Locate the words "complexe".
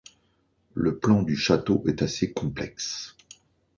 2.33-3.15